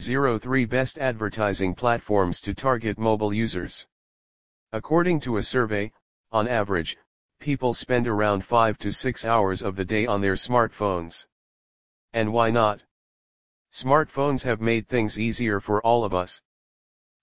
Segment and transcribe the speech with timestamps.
[0.00, 3.86] 03 Best Advertising Platforms to Target Mobile Users.
[4.72, 5.92] According to a survey,
[6.32, 6.96] on average,
[7.38, 11.26] people spend around 5 to 6 hours of the day on their smartphones.
[12.12, 12.82] And why not?
[13.72, 16.42] Smartphones have made things easier for all of us.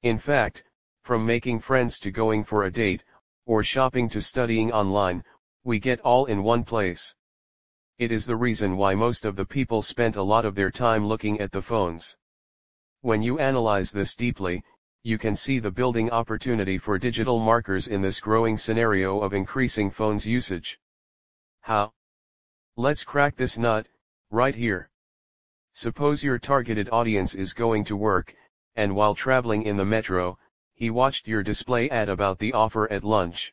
[0.02, 0.64] In fact,
[1.04, 3.04] from making friends to going for a date,
[3.46, 5.26] or shopping to studying online,
[5.66, 7.14] we get all in one place.
[7.98, 11.06] It is the reason why most of the people spent a lot of their time
[11.06, 12.16] looking at the phones.
[13.04, 14.64] When you analyze this deeply,
[15.01, 19.89] you can see the building opportunity for digital markers in this growing scenario of increasing
[19.89, 20.79] phones usage.
[21.61, 21.93] How?
[22.78, 23.87] Let's crack this nut,
[24.29, 24.92] right here.
[25.73, 28.36] Suppose your targeted audience is going to work,
[28.75, 30.37] and while traveling in the metro,
[30.75, 33.52] he watched your display ad about the offer at lunch.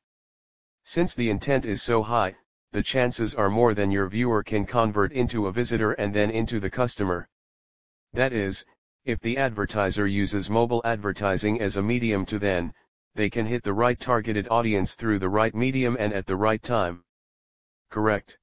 [0.82, 2.36] Since the intent is so high,
[2.72, 6.60] the chances are more than your viewer can convert into a visitor and then into
[6.60, 7.30] the customer.
[8.12, 8.66] That is,
[9.08, 12.74] if the advertiser uses mobile advertising as a medium to then,
[13.14, 16.62] they can hit the right targeted audience through the right medium and at the right
[16.62, 17.02] time.
[17.90, 18.38] Correct.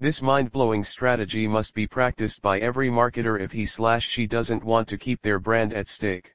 [0.00, 4.88] This mind-blowing strategy must be practiced by every marketer if he slash she doesn't want
[4.88, 6.34] to keep their brand at stake.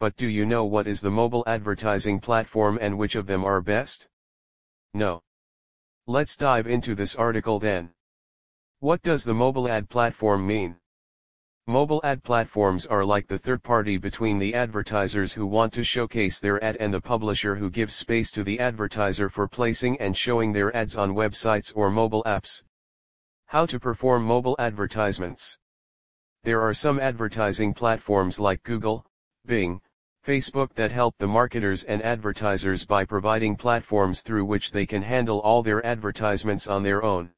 [0.00, 3.60] But do you know what is the mobile advertising platform and which of them are
[3.60, 4.08] best?
[4.94, 5.22] No.
[6.06, 7.90] Let's dive into this article then.
[8.80, 10.76] What does the mobile ad platform mean?
[11.68, 16.38] Mobile ad platforms are like the third party between the advertisers who want to showcase
[16.38, 20.52] their ad and the publisher who gives space to the advertiser for placing and showing
[20.52, 22.62] their ads on websites or mobile apps.
[23.46, 25.58] How to perform mobile advertisements.
[26.44, 29.04] There are some advertising platforms like Google,
[29.44, 29.80] Bing,
[30.24, 35.40] Facebook that help the marketers and advertisers by providing platforms through which they can handle
[35.40, 37.32] all their advertisements on their own.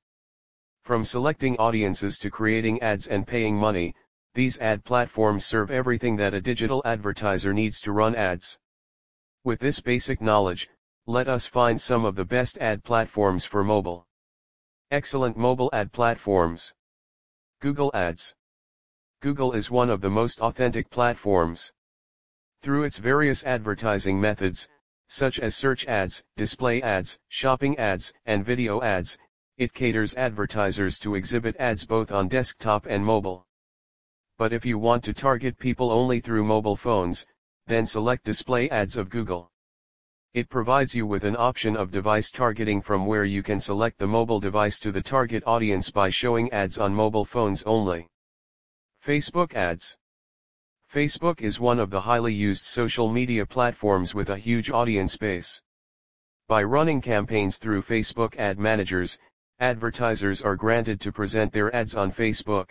[0.82, 3.94] From selecting audiences to creating ads and paying money,
[4.34, 8.58] these ad platforms serve everything that a digital advertiser needs to run ads.
[9.44, 10.68] With this basic knowledge,
[11.06, 14.06] let us find some of the best ad platforms for mobile.
[14.90, 16.74] Excellent mobile ad platforms.
[17.60, 18.34] Google Ads.
[19.20, 21.72] Google is one of the most authentic platforms.
[22.62, 24.68] Through its various advertising methods,
[25.08, 29.18] such as search ads, display ads, shopping ads, and video ads,
[29.56, 33.47] it caters advertisers to exhibit ads both on desktop and mobile.
[34.38, 37.26] But if you want to target people only through mobile phones,
[37.66, 39.50] then select Display Ads of Google.
[40.32, 44.06] It provides you with an option of device targeting from where you can select the
[44.06, 48.06] mobile device to the target audience by showing ads on mobile phones only.
[49.04, 49.96] Facebook Ads
[50.88, 55.60] Facebook is one of the highly used social media platforms with a huge audience base.
[56.46, 59.18] By running campaigns through Facebook ad managers,
[59.58, 62.70] advertisers are granted to present their ads on Facebook.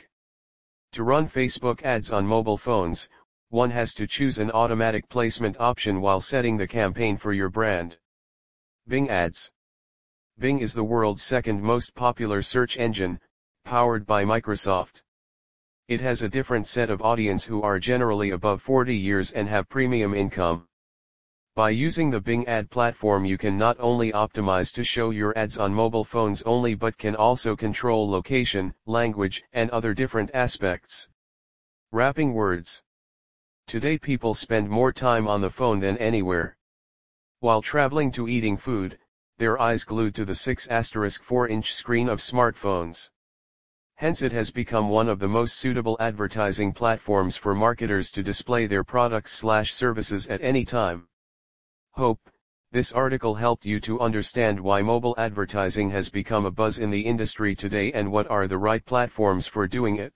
[0.93, 3.07] To run Facebook ads on mobile phones,
[3.49, 7.99] one has to choose an automatic placement option while setting the campaign for your brand.
[8.87, 9.51] Bing Ads
[10.39, 13.19] Bing is the world's second most popular search engine,
[13.63, 15.03] powered by Microsoft.
[15.87, 19.69] It has a different set of audience who are generally above 40 years and have
[19.69, 20.67] premium income.
[21.57, 25.57] By using the Bing ad platform you can not only optimize to show your ads
[25.57, 31.09] on mobile phones only but can also control location, language, and other different aspects.
[31.91, 32.83] Wrapping words.
[33.65, 36.57] Today people spend more time on the phone than anywhere.
[37.39, 38.99] While traveling to eating food,
[39.39, 40.67] their eyes glued to the 6
[41.23, 43.09] 4 inch screen of smartphones.
[43.95, 48.67] Hence it has become one of the most suitable advertising platforms for marketers to display
[48.67, 51.07] their products slash services at any time.
[51.97, 52.29] Hope,
[52.71, 57.01] this article helped you to understand why mobile advertising has become a buzz in the
[57.01, 60.13] industry today and what are the right platforms for doing it.